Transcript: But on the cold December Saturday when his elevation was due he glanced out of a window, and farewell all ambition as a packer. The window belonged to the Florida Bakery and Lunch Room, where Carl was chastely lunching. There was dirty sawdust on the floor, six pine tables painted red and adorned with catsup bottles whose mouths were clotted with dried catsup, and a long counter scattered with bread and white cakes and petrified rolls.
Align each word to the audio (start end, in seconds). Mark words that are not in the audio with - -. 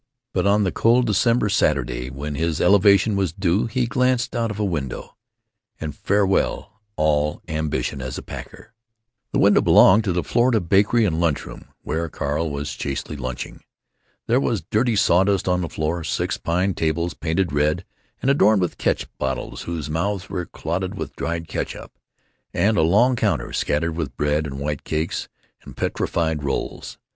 But 0.33 0.47
on 0.47 0.63
the 0.63 0.71
cold 0.71 1.05
December 1.05 1.47
Saturday 1.47 2.09
when 2.09 2.33
his 2.33 2.59
elevation 2.59 3.15
was 3.15 3.31
due 3.33 3.67
he 3.67 3.85
glanced 3.85 4.35
out 4.35 4.49
of 4.49 4.57
a 4.59 4.65
window, 4.65 5.15
and 5.79 5.95
farewell 5.95 6.81
all 6.95 7.43
ambition 7.47 8.01
as 8.01 8.17
a 8.17 8.23
packer. 8.23 8.73
The 9.31 9.37
window 9.37 9.61
belonged 9.61 10.03
to 10.05 10.11
the 10.11 10.23
Florida 10.23 10.59
Bakery 10.59 11.05
and 11.05 11.19
Lunch 11.19 11.45
Room, 11.45 11.65
where 11.83 12.09
Carl 12.09 12.49
was 12.49 12.73
chastely 12.73 13.15
lunching. 13.15 13.61
There 14.25 14.39
was 14.39 14.63
dirty 14.63 14.95
sawdust 14.95 15.47
on 15.47 15.61
the 15.61 15.69
floor, 15.69 16.03
six 16.03 16.35
pine 16.35 16.73
tables 16.73 17.13
painted 17.13 17.51
red 17.53 17.85
and 18.23 18.31
adorned 18.31 18.61
with 18.61 18.79
catsup 18.79 19.11
bottles 19.19 19.61
whose 19.65 19.87
mouths 19.87 20.31
were 20.31 20.47
clotted 20.47 20.95
with 20.95 21.15
dried 21.15 21.47
catsup, 21.47 21.91
and 22.55 22.75
a 22.75 22.81
long 22.81 23.15
counter 23.15 23.53
scattered 23.53 23.95
with 23.95 24.17
bread 24.17 24.47
and 24.47 24.59
white 24.59 24.83
cakes 24.83 25.29
and 25.63 25.77
petrified 25.77 26.41
rolls. 26.43 26.97